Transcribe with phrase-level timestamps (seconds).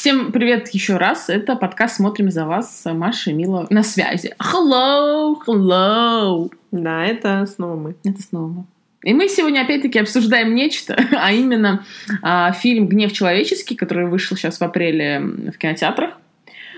[0.00, 1.28] Всем привет еще раз.
[1.28, 4.34] Это подкаст «Смотрим за вас» с Машей Мило на связи.
[4.38, 6.50] Hello, hello.
[6.72, 7.94] Да, это снова мы.
[8.02, 8.64] Это снова мы.
[9.04, 11.84] И мы сегодня опять-таки обсуждаем нечто, а именно
[12.22, 16.16] а, фильм «Гнев человеческий», который вышел сейчас в апреле в кинотеатрах.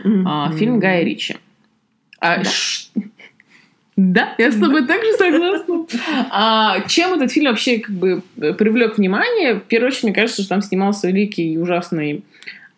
[0.05, 0.25] Mm-hmm.
[0.27, 1.37] А, фильм Гая Ричи.
[2.19, 2.51] А, да.
[2.51, 2.89] Ш...
[3.95, 5.87] Да, я с тобой также согласна.
[6.29, 8.21] А, чем этот фильм вообще как бы
[8.59, 9.55] привлек внимание?
[9.55, 12.25] В первую очередь, мне кажется, что там снимался великий и ужасный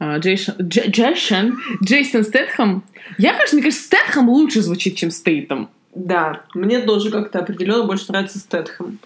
[0.02, 2.82] Джейсон, Джейсон, Джейсон Стэтхэм.
[3.18, 5.68] Я, кажется, мне кажется, Стэтхэм лучше звучит, чем Стейтом.
[5.94, 8.98] Да, мне тоже как-то определенно больше нравится Стэтхэм.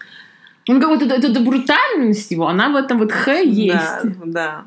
[0.67, 3.73] Ну, как вот эта, эта брутальность его, она в этом вот Х есть.
[3.73, 4.63] Да, да.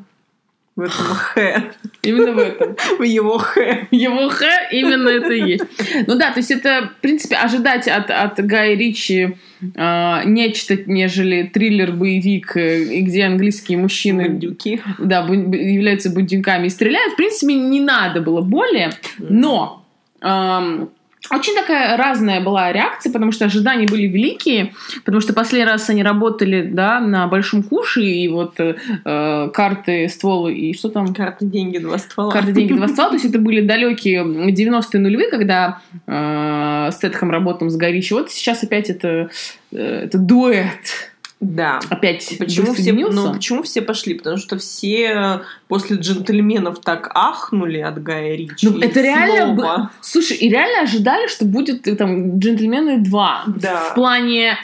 [0.75, 1.65] В этом Х.
[2.03, 2.77] Именно в этом.
[2.99, 3.61] В его Х.
[3.91, 5.65] Его Х именно это и есть.
[6.07, 9.37] Ну да, то есть это, в принципе, ожидать от, от Гая Ричи
[9.75, 14.29] э, нечто, нежели триллер-боевик, э, где английские мужчины...
[14.29, 14.81] Бандюки.
[14.99, 17.13] Да, являются бандюками и стреляют.
[17.13, 19.85] В принципе, не надо было более, но...
[20.23, 20.91] Эм,
[21.31, 24.73] очень такая разная была реакция, потому что ожидания были великие,
[25.05, 30.55] потому что последний раз они работали, да, на большом куше, и вот э, карты, стволы
[30.55, 31.15] и что там?
[31.15, 32.33] Карты, деньги, два ствола.
[32.33, 33.11] Карты, деньги, два ствола.
[33.11, 38.15] То есть это были далекие 90-е нулевые, когда э, Стэтхэм работал с Горичи.
[38.15, 39.31] Вот сейчас опять это,
[39.71, 41.12] э, это дуэт
[41.43, 41.81] да.
[41.91, 44.15] Опять почему все, ну, почему все пошли?
[44.15, 48.69] Потому что все после джентльменов так ахнули от Гая Ричи.
[48.69, 49.55] Ну, это реально...
[49.55, 49.89] Б...
[50.01, 53.45] Слушай, и реально ожидали, что будет э, там джентльмены 2.
[53.61, 53.81] Да.
[53.91, 54.57] В плане,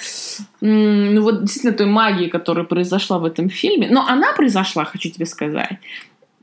[0.61, 3.89] ну вот действительно той магии, которая произошла в этом фильме.
[3.91, 5.79] Но она произошла, хочу тебе сказать,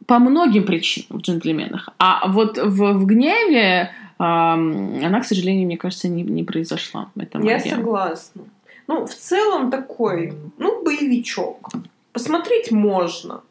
[0.05, 1.87] по многим причинам в джентльменах.
[1.97, 7.09] А вот в, в гневе она, к сожалению, мне кажется, не, не произошла.
[7.17, 8.43] Это Я согласна.
[8.87, 11.69] Ну, в целом такой, ну, боевичок.
[12.13, 13.41] Посмотреть можно.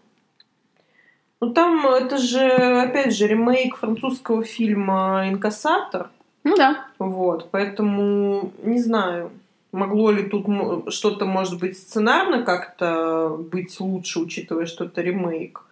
[1.41, 6.11] Ну, там это же, опять же, ремейк французского фильма «Инкассатор».
[6.45, 6.87] Ну да.
[6.99, 9.31] Вот, поэтому не знаю,
[9.73, 10.47] могло ли тут
[10.93, 15.63] что-то, может быть, сценарно как-то быть лучше, учитывая, что это ремейк.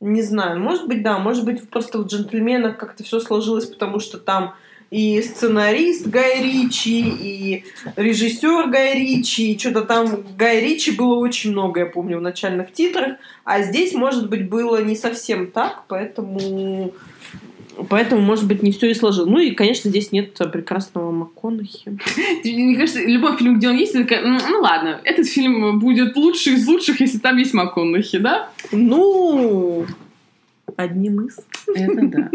[0.00, 4.18] Не знаю, может быть, да, может быть, просто в «Джентльменах» как-то все сложилось, потому что
[4.18, 4.54] там
[4.90, 7.64] и сценарист Гай Ричи, и
[7.96, 12.72] режиссер Гай Ричи, и что-то там Гай Ричи было очень много, я помню, в начальных
[12.72, 16.92] титрах, а здесь, может быть, было не совсем так, поэтому
[17.88, 19.30] Поэтому, может быть, не все и сложилось.
[19.30, 21.96] Ну и, конечно, здесь нет прекрасного МакКонахи.
[22.44, 26.66] Мне кажется, любой фильм, где он есть, такая, ну ладно, этот фильм будет лучший из
[26.66, 28.50] лучших, если там есть МакКонахи, да?
[28.72, 29.86] Ну,
[30.76, 31.38] одним из.
[31.72, 32.30] Это да.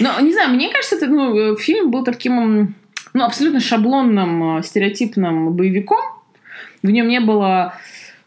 [0.00, 2.74] Но, не знаю, мне кажется, это, ну, фильм был таким,
[3.12, 6.00] ну, абсолютно шаблонным, э, стереотипным боевиком.
[6.82, 7.74] В нем не было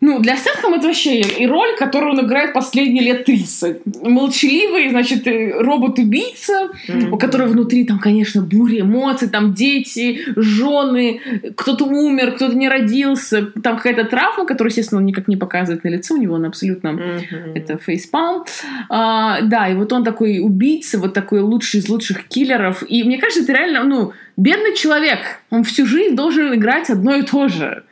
[0.02, 4.04] ну, для Стэтхэма это вообще и роль, которую он играет последние лет 30.
[4.04, 7.10] Молчаливый, значит, э, робот-убийца, mm-hmm.
[7.10, 11.20] у которого внутри там, конечно, буря эмоций, там дети, жены,
[11.56, 15.90] кто-то умер, кто-то не родился, там какая-то травма, которую, естественно, он никак не показывает на
[15.90, 17.56] лицо, у него он абсолютно mm-hmm.
[17.56, 18.46] это фейспалм.
[18.90, 22.84] А, да, и вот он такой убийца, вот такой лучший из лучших киллеров.
[22.88, 27.24] И мне кажется, это реально, ну, бедный человек, он всю жизнь должен играть одно и
[27.24, 27.84] то же.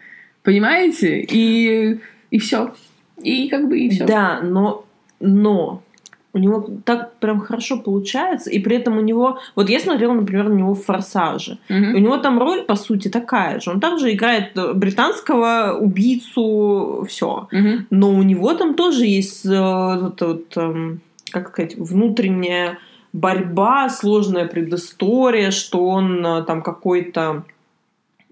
[0.48, 1.26] Понимаете?
[1.30, 2.00] И,
[2.32, 2.74] и все.
[3.22, 4.06] И как бы и все.
[4.06, 4.86] Да, но,
[5.20, 5.84] но
[6.32, 9.40] у него так прям хорошо получается, и при этом у него...
[9.56, 11.58] Вот я смотрела, например, на него в «Форсаже».
[11.68, 11.92] Mm-hmm.
[11.96, 13.72] У него там роль, по сути, такая же.
[13.72, 17.50] Он также играет британского убийцу, все.
[17.52, 17.80] Mm-hmm.
[17.90, 22.78] Но у него там тоже есть э, вот, вот, эм, как сказать, внутренняя
[23.12, 27.44] борьба, сложная предыстория, что он э, там какой-то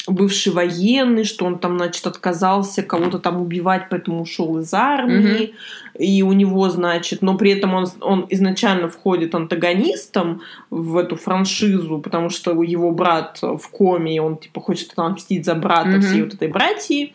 [0.07, 5.99] бывший военный, что он там, значит, отказался кого-то там убивать, поэтому ушел из армии, mm-hmm.
[5.99, 11.99] и у него, значит, но при этом он, он изначально входит антагонистом в эту франшизу,
[11.99, 16.01] потому что его брат в коме, и он, типа, хочет отомстить за брата mm-hmm.
[16.01, 17.13] всей вот этой братьи.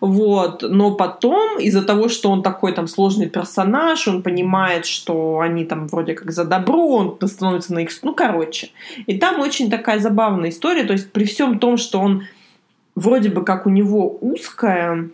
[0.00, 0.62] Вот.
[0.62, 5.86] Но потом, из-за того, что он такой там сложный персонаж, он понимает, что они там
[5.88, 7.90] вроде как за добро, он становится на их...
[8.02, 8.70] Ну, короче.
[9.06, 10.84] И там очень такая забавная история.
[10.84, 12.24] То есть при всем том, что он
[12.94, 15.08] вроде бы как у него узкая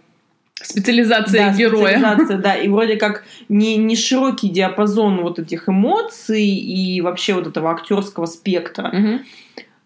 [0.64, 1.98] Специализация да, героя.
[1.98, 7.48] Специализация, да, и вроде как не, не широкий диапазон вот этих эмоций и вообще вот
[7.48, 8.88] этого актерского спектра.
[8.88, 9.24] Угу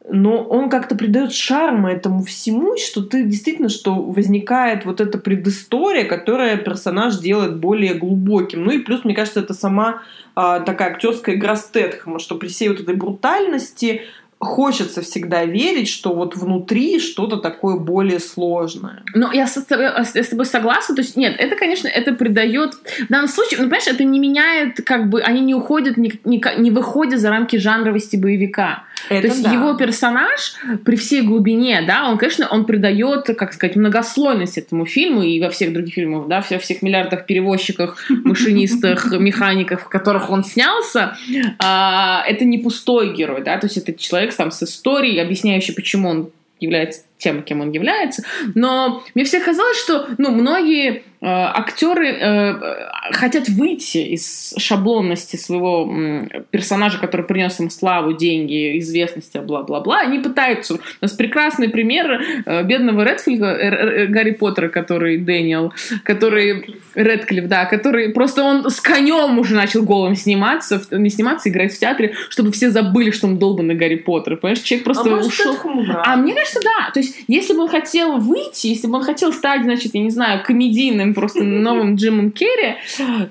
[0.08, 6.05] но он как-то придает шарма этому всему, что ты действительно, что возникает вот эта предыстория,
[6.05, 8.64] которая персонаж делает более глубоким.
[8.64, 10.03] Ну и плюс, мне кажется, это сама
[10.35, 14.03] а, такая актерская игра Стэтхэма, что при всей вот этой брутальности
[14.38, 19.03] хочется всегда верить, что вот внутри что-то такое более сложное.
[19.14, 20.94] Ну, я с, я с тобой согласна.
[20.94, 22.75] То есть, нет, это, конечно, это придает...
[22.75, 26.43] В данном случае, ну, понимаешь, это не меняет, как бы, они не уходят, не, не,
[26.58, 28.85] не выходят за рамки жанровости боевика.
[29.08, 29.52] Это То есть да.
[29.52, 30.54] его персонаж
[30.84, 35.50] при всей глубине, да, он, конечно, он придает, как сказать, многослойность этому фильму и во
[35.50, 41.16] всех других фильмах, да, во всех миллиардах перевозчиках, машинистах, механиках, в которых он снялся,
[41.58, 46.08] а, это не пустой герой, да, то есть это человек там с историей, объясняющий, почему
[46.08, 48.22] он является тем, кем он является.
[48.54, 52.54] Но мне всегда казалось, что ну, многие э, актеры э,
[53.12, 60.00] хотят выйти из шаблонности своего м, персонажа, который принес им славу, деньги, известность, бла-бла-бла.
[60.00, 60.74] Они пытаются.
[60.74, 65.72] У нас прекрасный пример э, бедного Редфилда, э, э, Гарри Поттера, который Дэниел,
[66.04, 71.48] который Редклифф, да, который просто он с конем уже начал голым сниматься, в- не сниматься,
[71.48, 74.36] играть в театре, чтобы все забыли, что он долбанный Гарри Поттер.
[74.36, 75.56] Понимаешь, человек просто а может, ушел.
[76.04, 76.90] А мне кажется, да.
[76.92, 80.11] То есть, если бы он хотел выйти, если бы он хотел стать, значит, я не
[80.11, 82.76] знаю, комедийным просто новым Джимом Керри,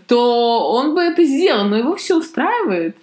[0.08, 2.96] то он бы это сделал, но его все устраивает.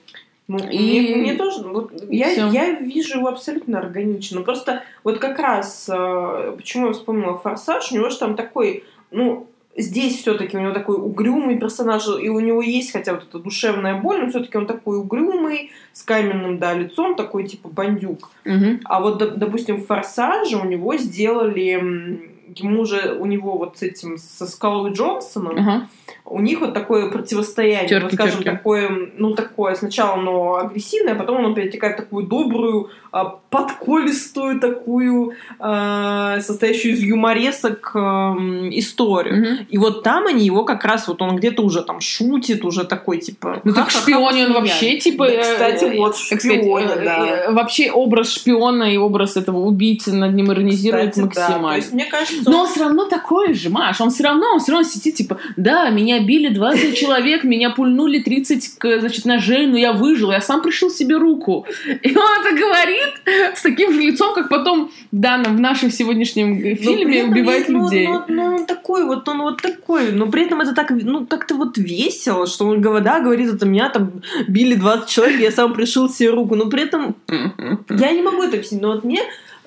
[0.48, 2.48] Ну, И- мне, мне тоже, вот, я, всё.
[2.50, 4.42] я вижу его абсолютно органично.
[4.42, 9.46] Просто вот как раз, э, почему я вспомнила «Форсаж», у него же там такой, ну,
[9.76, 14.00] здесь все-таки у него такой угрюмый персонаж, и у него есть хотя вот эта душевная
[14.00, 18.30] боль, но все-таки он такой угрюмый, с каменным, да, лицом, такой типа бандюк.
[18.44, 18.80] Мгм.
[18.84, 23.82] А вот, доп- допустим, в «Форсаже» у него сделали, ему же, у него вот с
[23.82, 25.88] этим, со Скалой Джонсоном, Ага.
[26.32, 28.50] У них вот такое противостояние, Терки, вот, скажем, терки.
[28.56, 34.58] такое, ну, такое, сначала оно агрессивное, а потом оно перетекает в такую добрую, а, подколистую
[34.58, 39.36] такую, а, состоящую из юморесок историю.
[39.36, 39.66] Мгм.
[39.68, 43.18] И вот там они его как раз, вот он где-то уже там шутит, уже такой,
[43.18, 43.60] типа...
[43.64, 45.26] Ну так шпионе он вообще типа...
[45.26, 47.50] Да, э, кстати, э, вот шпионе, э, да.
[47.50, 51.42] Вообще образ шпиона и образ этого убийцы над ним иронизирует Кстати, да.
[51.42, 51.68] максимально.
[51.68, 54.00] То есть, мне кажется, Но он все равно такой же, Маш.
[54.00, 58.18] Он все равно, он все равно сидит, типа, да, меня били 20 человек, меня пульнули
[58.20, 61.66] 30, к- значит, ножей, но я выжил, я сам пришил себе руку.
[61.86, 66.76] И он это говорит с таким же лицом, как потом в данном, в нашем сегодняшнем
[66.76, 68.06] фильме убивает ну, людей.
[68.06, 71.54] Ну, ну, он такой вот, он вот такой, но при этом это так, ну, как-то
[71.54, 75.74] вот весело, что он, говорит, да, говорит, это меня там били 20 человек, я сам
[75.74, 77.16] пришил себе руку, но при этом
[77.88, 79.20] я не могу это объяснить, но вот мне,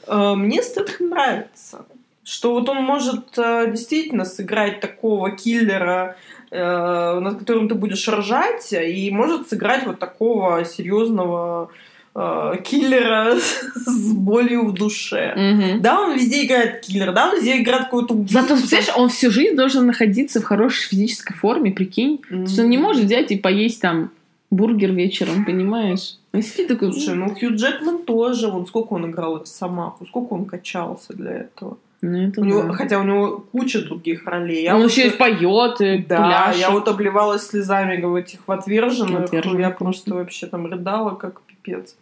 [0.08, 1.86] э, мне Стэтхэм нравится,
[2.24, 6.18] что вот он может э, действительно сыграть такого киллера,
[6.52, 11.70] над которым ты будешь ржать, и может сыграть вот такого серьезного
[12.16, 13.36] э, киллера
[13.76, 15.34] с болью в душе.
[15.36, 15.82] Мгм.
[15.82, 18.34] Да, он везде играет киллер, да, он везде играет какой-то убийцу.
[18.34, 22.22] Зато, представляешь, он всю жизнь должен находиться в хорошей физической форме, прикинь.
[22.30, 22.48] М.
[22.48, 24.12] Что он не может взять и поесть там
[24.52, 26.18] бургер вечером, понимаешь?
[26.34, 26.92] Он сидит такой...
[26.92, 31.78] Слушай, ну Хью Джекман тоже, вон сколько он играл Росомаху, сколько он качался для этого.
[32.02, 32.74] Ну, это У него, да.
[32.74, 34.64] хотя у него куча других ролей.
[34.64, 36.62] Я он вот, еще и поет, и Да, пляшет.
[36.62, 39.26] я вот обливалась слезами в этих в отверженных.
[39.26, 41.96] Отверженных, Я просто вообще там рыдала, как пипец.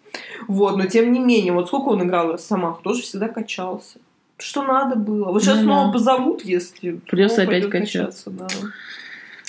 [0.47, 3.99] Вот, но тем не менее, вот сколько он играл Росомаху, тоже всегда качался.
[4.37, 5.31] Что надо было.
[5.31, 5.63] Вот сейчас Ну да.
[5.63, 8.29] снова позовут, если Придётся снова опять пойдёт качаться.
[8.31, 8.47] да.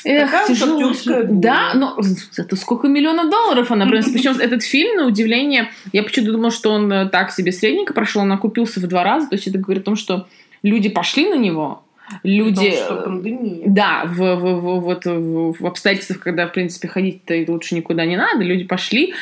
[0.05, 0.93] Эх, Такая тяжело.
[1.25, 1.97] Да, но
[2.33, 4.13] зато сколько миллионов долларов она принесла.
[4.13, 8.23] Причем этот фильм, на удивление, я почему-то думала, что он э, так себе средненько прошел,
[8.23, 9.29] он окупился в два раза.
[9.29, 10.27] То есть это говорит о том, что
[10.63, 11.85] люди пошли на него,
[12.23, 12.73] люди...
[12.73, 13.65] Что пандемия.
[13.67, 18.17] Да, в, в, в, вот в, в обстоятельствах, когда, в принципе, ходить-то лучше никуда не
[18.17, 19.15] надо, люди пошли.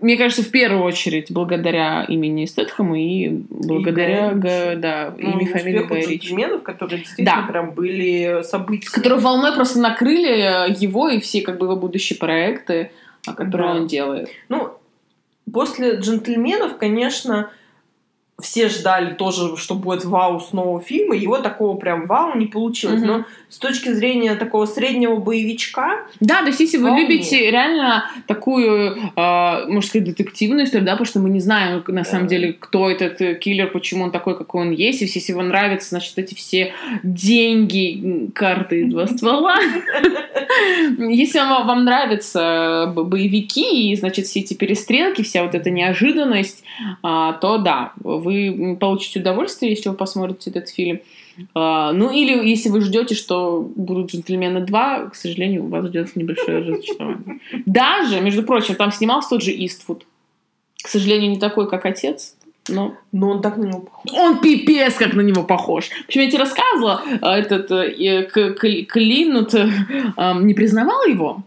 [0.00, 4.80] Мне кажется, в первую очередь благодаря имени Стэтхэма и благодаря Гая Га- Ричи.
[4.80, 6.16] да, Ну, имени фамилии Гая Ричи.
[6.28, 7.52] джентльменов, которые действительно Да.
[7.52, 8.90] прям были события.
[8.90, 10.30] Которые волной просто накрыли
[10.70, 12.90] э, его и все как бы его будущие проекты,
[13.26, 13.80] а, которые Да.
[13.80, 14.30] он делает.
[14.48, 14.70] Ну,
[15.52, 17.50] после джентльменов, конечно,
[18.40, 21.14] все ждали тоже, что будет вау с нового фильма.
[21.14, 23.00] Его такого прям вау не получилось.
[23.00, 23.06] Мгм.
[23.06, 28.96] Но с точки зрения такого среднего боевичка, Да, то есть если вы любите реально такую,
[28.96, 32.90] э, можно сказать, детективную историю, да, потому что мы не знаем на самом деле, кто
[32.90, 36.34] этот э, киллер, почему он такой, какой он есть, и если вам нравятся, значит, эти
[36.34, 36.74] все
[37.04, 39.56] деньги, карты и два ствола.
[40.98, 46.64] Если вам, нравятся б- боевики и, значит, все эти перестрелки, вся вот эта неожиданность,
[47.02, 47.92] а, то да,
[48.24, 51.00] вы получите удовольствие, если вы посмотрите этот фильм.
[51.54, 56.58] А, Ну, или если вы ждете, что будут «Джентльмены 2», к сожалению, вас ждет небольшое
[56.58, 57.40] разочарование.
[57.66, 60.06] Даже, между прочим, там снимался тот же Иствуд.
[60.82, 62.36] К сожалению, не такой, как отец,
[62.68, 64.12] но но он так на него похож.
[64.12, 65.90] он пипец как на него похож.
[66.06, 69.68] Почему я тебе рассказывала, а, этот э, э, К- К- Клинут э,
[70.40, 71.42] не признавал его,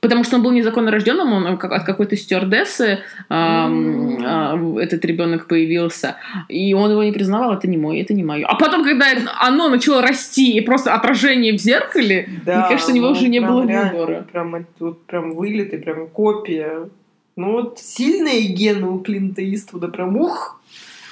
[0.00, 6.16] Потому что он был незаконно рожденным, он от какой-то стюардессы ам, а, этот ребенок появился,
[6.48, 8.46] и он его не признавал, это не мой, это не мое.
[8.46, 9.06] А потом, когда
[9.40, 13.28] оно начало расти, и просто отражение в зеркале, Да, мне кажется, у него ну, уже
[13.28, 14.26] не было реально, выбора.
[14.32, 16.88] Прям, вот, прям вылет и прям копия.
[17.36, 20.59] Ну вот сильные гены у Клинта Иствуда, прям ух!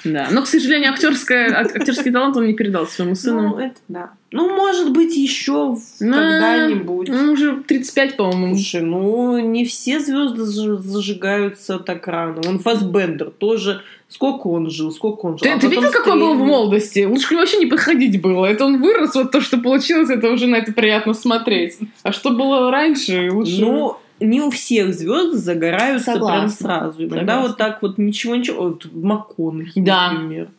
[0.03, 0.27] Да.
[0.31, 3.41] Но, к сожалению, актерская, ак- актерский талант он не передал своему сыну.
[3.49, 4.11] Ну, это да.
[4.31, 7.07] Ну, может быть, еще Ну, когда-нибудь.
[7.07, 8.55] Ему уже 35, по-моему.
[8.55, 12.41] Слушай, ну не все звезды заж- зажигаются так рано.
[12.47, 13.81] Он Фасбендер тоже.
[14.07, 15.39] Сколько он жил, сколько он жил.
[15.47, 17.05] Ты, А ты видел, как он был в молодости?
[17.05, 18.45] Лучше к нему вообще не подходить было.
[18.47, 21.77] Это он вырос, вот то, что получилось, это уже на это приятно смотреть.
[22.01, 23.61] А что было раньше, лучше...
[23.61, 27.03] Ну, не у всех звезд загораются прям сразу.
[27.03, 27.47] Иногда Согласна.
[27.47, 28.63] вот так вот ничего-ничего.
[28.69, 30.11] Вот МакКонахи, Да.
[30.11, 30.49] например.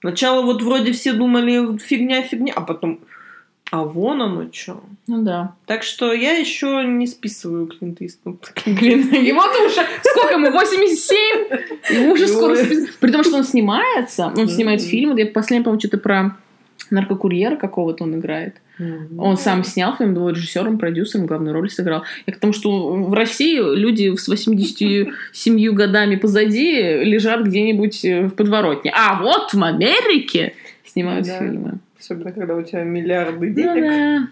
[0.00, 3.00] Сначала вот вроде все думали фигня-фигня, а потом...
[3.72, 4.82] А вон оно что.
[5.06, 5.54] Ну да.
[5.66, 8.38] Так что я еще не списываю Клинта Иствуда.
[8.66, 9.82] Блин, ему-то уже...
[10.02, 10.50] Сколько ему?
[10.50, 11.16] 87?
[11.90, 12.52] Ему уже скоро...
[12.52, 12.64] Ой.
[12.64, 14.32] спи- При том, что он снимается.
[14.36, 14.88] Он снимает Мгм.
[14.88, 15.10] фильм.
[15.10, 16.36] Вот Я последний, по-моему, что-то про
[16.90, 18.56] наркокурьера какого-то он играет.
[19.18, 22.04] Он сам снял фильм, был режиссером, продюсером, главную роль сыграл.
[22.24, 28.30] И к тому, что в России люди с 87 годами позади лежат где-нибудь э, в
[28.30, 28.92] подворотне.
[28.96, 30.54] А вот в Америке
[30.84, 31.38] снимают Да.
[31.38, 31.78] фильмы.
[31.98, 34.28] Особенно, когда у тебя миллиарды Ну денег.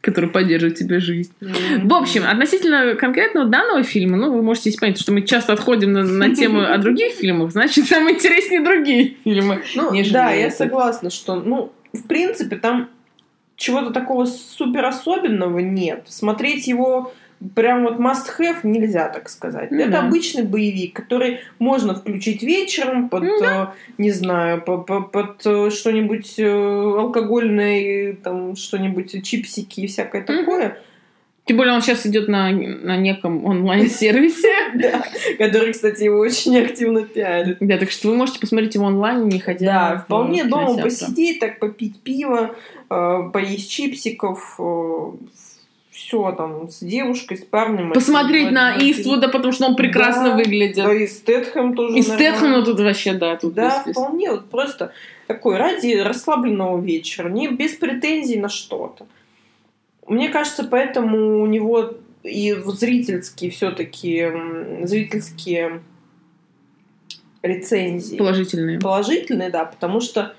[0.00, 1.32] Которые поддерживают тебе жизнь.
[1.40, 1.88] Мгм.
[1.88, 6.02] В общем, относительно конкретного данного фильма, ну, вы можете понять, что мы часто отходим на,
[6.04, 9.62] на тему о других фильмах, значит, самые интереснее другие фильмы.
[9.74, 12.88] Ну, да, я согласна, что, ну, в принципе, там
[13.56, 16.04] чего-то такого супер особенного нет.
[16.08, 17.12] Смотреть его
[17.54, 19.70] прям вот must have нельзя, так сказать.
[19.70, 23.66] Ну Это обычный боевик, который можно включить вечером под, э,
[23.98, 30.26] не знаю, по- по- под, э, что-нибудь э, алкогольное, там, что-нибудь, чипсики и всякое Мгм.
[30.38, 30.76] такое.
[31.46, 34.48] Тем более он сейчас идет на, на неком онлайн-сервисе.
[34.74, 35.02] Да,
[35.38, 37.56] который, кстати, его очень активно пиарит.
[37.60, 41.58] Да, так что вы можете посмотреть его онлайн, не ходя Да, вполне дома посидеть, так
[41.58, 42.54] попить пиво,
[42.88, 44.60] поесть чипсиков,
[46.00, 47.92] все там с девушкой, с парнем.
[47.92, 50.76] Посмотреть на это, Иствуда, потому что он прекрасно Да, выглядит.
[50.76, 51.98] Да, и Стэтхэм тоже.
[51.98, 54.92] И Стэтхэм, ну тут вообще, да, тут Да, вполне, вот просто
[55.26, 59.06] такой ради расслабленного вечера, не без претензий на что-то.
[60.08, 61.92] Мне кажется, поэтому у него
[62.22, 64.26] и зрительские все-таки
[64.84, 65.82] зрительские
[67.42, 68.80] рецензии положительные.
[68.80, 70.34] положительный, да, потому что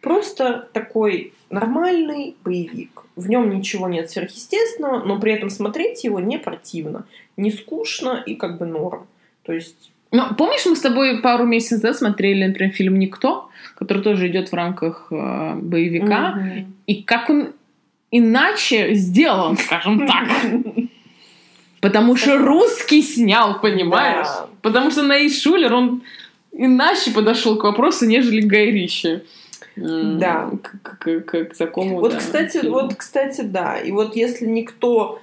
[0.00, 3.02] просто такой нормальный боевик.
[3.16, 7.04] В нем ничего нет сверхъестественного, но при этом смотреть его не противно,
[7.36, 9.06] не скучно и как бы норм.
[9.44, 14.02] То есть, Ну, помнишь, мы с тобой пару месяцев назад смотрели, например, фильм «Никто», который
[14.02, 16.74] тоже идет в рамках э, боевика, мгм.
[16.86, 17.52] и как он
[18.10, 20.28] иначе сделан, скажем так.
[21.80, 24.26] Потому что русский снял, понимаешь?
[24.26, 24.46] Да.
[24.62, 26.02] Потому что Наид Шулер, он
[26.52, 29.08] иначе подошел к вопросу, нежели Гай Ричи.
[29.08, 29.22] М,
[29.80, 30.50] Да.
[30.62, 32.80] К, к- к- к такому, Вот, да, кстати, фильму.
[32.80, 33.78] вот, кстати, да.
[33.78, 35.20] И вот если никто,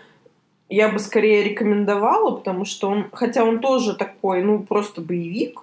[0.69, 5.61] я бы скорее рекомендовала, потому что он, хотя он тоже такой, ну, просто боевик,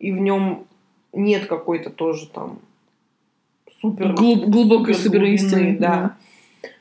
[0.00, 0.66] и в нем
[1.12, 2.58] нет какой-то тоже там
[3.80, 4.12] супер...
[4.14, 6.16] Глуб- глубокой супер глубины, суперистины, да.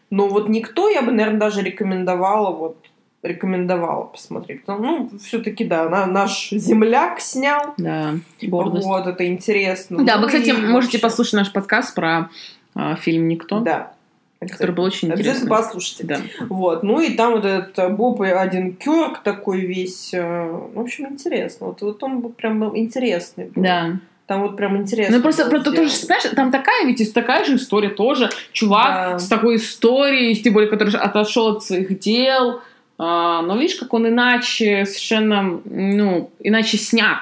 [0.09, 2.77] Но вот никто, я бы, наверное, даже рекомендовала вот
[3.23, 4.61] рекомендовала посмотреть.
[4.67, 7.73] Ну, все-таки, да, на- наш земляк снял.
[7.77, 8.85] Да, гордость.
[8.85, 10.03] Вот, это интересно.
[10.03, 12.29] Да, Ну вы, кстати, и можете послушать наш подкаст про
[12.75, 13.93] а, фильм «Никто», Да.
[14.41, 15.49] который был очень Обязательно интересный.
[15.49, 16.03] послушайте.
[16.05, 16.17] Да.
[16.49, 20.79] Вот, ну и там вот этот э, Боб и один Кёрк такой весь, э, в
[20.79, 21.67] общем, интересно.
[21.67, 23.45] Вот, вот он был прям был интересный.
[23.45, 23.63] был.
[23.63, 23.91] Да.
[24.25, 25.17] Там вот прям интересно.
[25.17, 26.05] Ну просто про то тоже, сделано.
[26.21, 28.29] знаешь, там такая ведь такая же история тоже.
[28.53, 29.19] Чувак Да.
[29.19, 32.61] с такой историей, тем более, который отошел от своих дел.
[33.05, 37.19] А, но видишь, как он иначе совершенно, ну, иначе снят.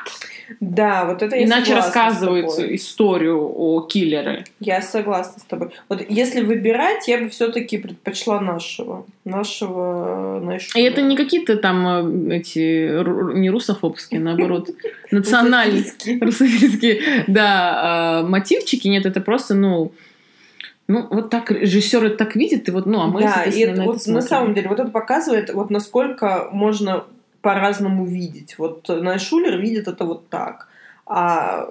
[0.59, 2.75] Да, вот это я иначе согласна с рассказывает тобой.
[2.75, 4.43] историю о киллере.
[4.59, 5.69] Я согласна с тобой.
[5.89, 9.05] Вот если выбирать, я бы все-таки предпочла нашего.
[9.25, 10.83] Нашего э, Найшура.
[10.83, 14.69] И это не какие-то там э, эти не русофобские, наоборот,
[15.11, 15.85] национальные.
[16.19, 19.93] Русофильские, да, э, мотивчики, нет, это просто, ну,
[20.87, 23.79] ну, вот так режиссер это так видит, и вот, ну, а мы, да, и это
[23.79, 27.05] на вот это на самом деле вот это показывает, вот насколько можно
[27.41, 28.57] по-разному видеть.
[28.57, 30.67] Вот Найшулер видит это вот так,
[31.05, 31.67] а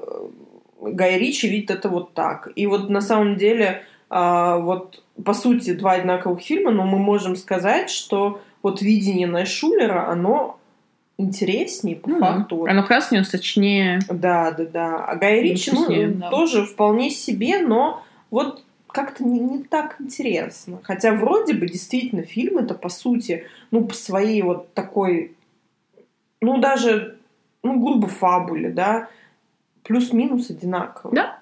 [0.80, 2.48] Гай Ричи видит это вот так.
[2.56, 7.36] И вот на самом деле а, вот по сути два одинаковых фильма, но мы можем
[7.36, 10.58] сказать, что вот видение Найшулера, оно
[11.18, 12.66] интереснее по Ну факту.
[12.66, 14.00] Оно краснее, сочнее.
[14.08, 15.04] да, да, да.
[15.04, 16.30] А Гай Ричи, ну, вкуснее, да.
[16.30, 20.80] тоже вполне себе, но вот как-то не, не так интересно.
[20.82, 25.36] Хотя вроде бы действительно фильм это по сути, ну, по своей вот такой,
[26.40, 27.18] ну, даже,
[27.62, 29.08] ну, грубо фабуле, да,
[29.84, 31.14] плюс-минус одинаково.
[31.14, 31.40] Да.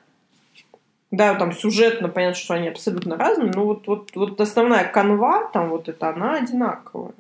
[1.11, 5.71] Да, там сюжетно понятно, что они абсолютно разные, но вот, вот, вот основная канва, там
[5.71, 7.15] вот эта, она одинаковая.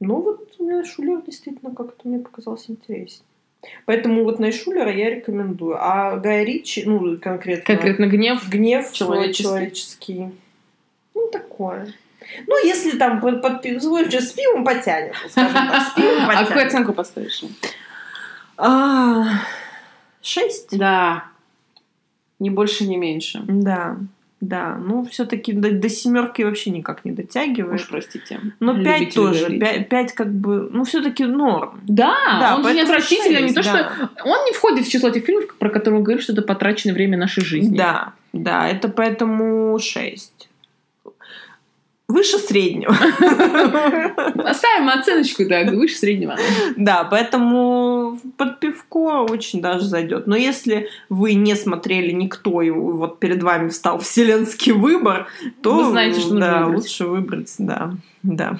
[0.00, 3.26] Ну вот Найшулер действительно как-то мне показался интереснее.
[3.84, 5.76] Поэтому вот Найшулера я рекомендую.
[5.78, 7.64] А Гая Ричи, ну конкретно...
[7.64, 8.48] Конкретно гнев.
[8.48, 9.42] Гнев человеческий.
[9.44, 10.30] человеческий.
[11.14, 11.94] Ну, такое.
[12.46, 16.48] Ну, если там под, под, с пивом потянет, скажем так, с пивом А потянет.
[16.48, 17.42] какую оценку поставишь?
[18.56, 19.24] А,
[20.22, 20.76] Шесть?
[20.76, 21.24] Да.
[22.38, 23.42] Ни больше, ни меньше.
[23.46, 23.96] Да,
[24.40, 24.76] да.
[24.76, 27.80] Ну, все-таки до, до семерки вообще никак не дотягивает.
[27.80, 28.40] Уж простите.
[28.60, 29.58] Но пять тоже.
[29.58, 31.80] Пять, пять как бы, ну, все-таки норм.
[31.84, 33.90] Да, Да, он же не отвратительный, не шесть, то, да.
[33.94, 34.10] что...
[34.24, 37.16] Он не входит в число тех фильмов, про которые он говорит, что это потраченное время
[37.16, 37.76] нашей жизни.
[37.76, 40.32] Да, да, это поэтому 6.
[42.26, 42.92] Выше среднего.
[44.34, 46.36] Поставим оценочку, да, выше среднего.
[46.76, 50.26] Да, поэтому под пивко очень даже зайдет.
[50.26, 55.28] Но если вы не смотрели никто, и вот перед вами встал вселенский выбор,
[55.62, 56.82] то Вы знаете, что да, выбрать.
[56.82, 57.92] лучше выбрать, да,
[58.22, 58.58] да.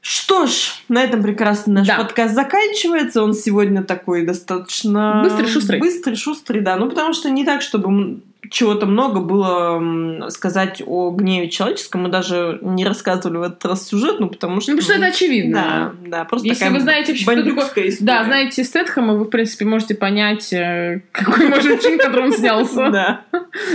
[0.00, 1.96] Что ж, на этом прекрасно наш Да.
[1.96, 3.24] подкаст заканчивается.
[3.24, 5.20] Он сегодня такой достаточно...
[5.24, 5.80] Быстрый, шустрый.
[5.80, 6.76] Быстрый, шустрый, да.
[6.76, 12.02] Ну, потому что не так, чтобы чего-то много было сказать о гневе человеческом.
[12.02, 14.72] Мы даже не рассказывали в этот раз сюжет, ну, потому что...
[14.72, 15.94] Ну, потому что это очевидно.
[16.02, 17.96] Да, да, просто Если вы знаете вообще, кто такой- история.
[18.00, 22.24] Да, знаете Стэтхэма, вы, в принципе, можете понять, э, какой может быть фильм, в котором
[22.26, 22.90] он снялся.
[22.96, 23.22] Да.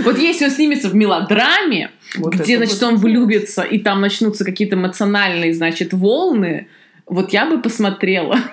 [0.04, 4.76] Вот если он снимется в мелодраме, Вот где, значит, он влюбится, и там начнутся какие-то
[4.76, 6.68] эмоциональные, значит, волны,
[7.06, 8.38] вот я бы посмотрела.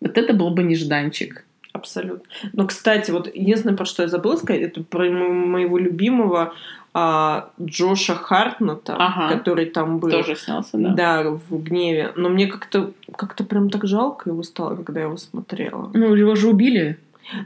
[0.00, 1.44] Вот это был бы нежданчик.
[1.82, 2.22] Абсолютно.
[2.52, 6.54] Но, кстати, вот единственное, про что я забыла сказать, это про мо- моего любимого
[6.94, 9.34] а, Джоша Хартнета, Ага.
[9.36, 10.10] который там был.
[10.10, 10.90] Тоже снялся, да.
[10.90, 12.12] Да, в гневе.
[12.16, 15.90] Но мне как-то как-то прям так жалко его стало, когда я его смотрела.
[15.94, 16.98] Ну, его же убили.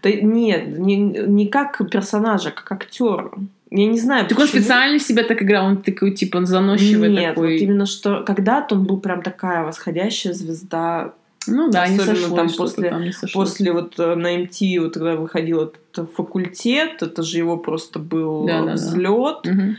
[0.02, 3.30] Да нет, не, не как персонажа, как актера.
[3.70, 4.60] Я не знаю, Так он почему.
[4.62, 7.54] специально себя так играл, он такой, типа, он заносчивый Нет, такой.
[7.54, 11.12] вот именно что когда-то он был прям такая восходящая звезда.
[11.46, 13.32] Ну да, не Особенно сошлось там что-то после- там не сошлось.
[13.48, 18.46] После вот э, на MT, вот когда выходил этот факультет, это же его просто был
[18.46, 18.72] Да-да-да.
[18.74, 19.44] взлет.
[19.44, 19.76] Мгм.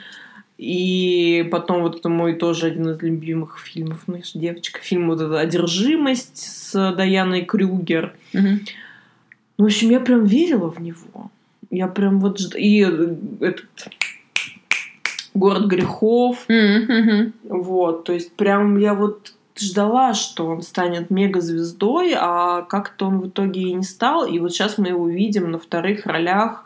[0.58, 5.39] И потом вот это мой тоже один из любимых фильмов, знаешь, девочка, фильм вот эта
[5.39, 8.15] «Одержимость» с Даяной Крюгер.
[8.34, 8.62] Мгм.
[9.60, 11.30] Ну, в общем, я прям верила в него.
[11.70, 12.39] Я прям вот...
[12.56, 13.65] И э, этот
[15.34, 17.34] «Город грехов», Мгм, мгм.
[17.44, 23.28] вот, то есть прям я вот ждала, что он станет мегазвездой, а как-то он в
[23.28, 24.26] итоге и не стал.
[24.26, 26.63] И вот сейчас мы его видим на вторых ролях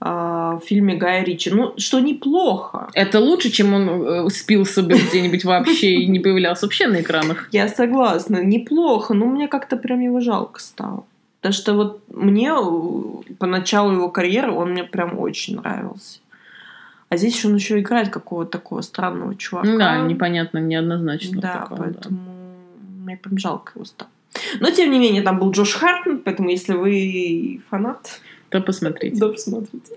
[0.00, 1.50] а, в фильме Гая Ричи.
[1.50, 2.88] Ну, что неплохо.
[2.94, 7.48] Это лучше, чем он э, спился бы где-нибудь вообще и не появлялся вообще на экранах.
[7.52, 11.04] Я согласна, неплохо, но мне как-то прям его жалко стало.
[11.40, 16.18] Потому что вот мне э, по началу его карьеры он мне прям очень нравился.
[17.14, 19.68] А здесь он еще играет какого-то такого странного чувака.
[19.68, 21.40] Ну да, непонятно, неоднозначно.
[21.40, 21.82] Да, такого, да.
[21.84, 22.20] поэтому
[23.04, 24.10] мне прям жалко его стало.
[24.58, 28.20] Но, тем не менее, там был Джош Хартнет, поэтому если вы фанат,
[28.60, 29.16] То посмотрите.
[29.16, 29.94] да, посмотрите.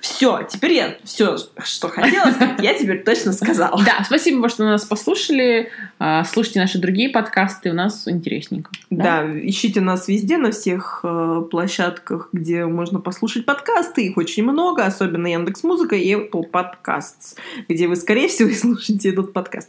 [0.00, 3.82] Все, теперь я все, что хотела сказать, я теперь точно сказала.
[3.84, 5.70] Да, спасибо, что нас послушали.
[5.98, 8.70] А, Слушайте наши другие подкасты, у нас интересненько.
[8.88, 14.06] Да, ищите нас везде, на всех э, площадках, где можно послушать подкасты.
[14.06, 17.36] Их очень много, особенно Яндекс Музыка и Apple Podcasts,
[17.68, 19.68] где вы, скорее всего, и слушаете этот подкаст.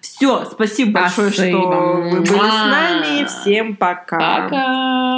[0.00, 1.58] Все, спасибо большое, Спасибо.
[1.58, 3.26] что вы были с нами.
[3.26, 4.18] Всем пока.
[4.18, 5.09] Пока!